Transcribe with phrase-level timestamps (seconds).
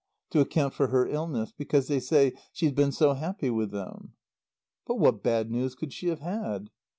[0.31, 1.53] To account for her illness.
[1.55, 4.13] Because they say she's been so happy with them."
[4.87, 6.71] "But what bad news could she have had?"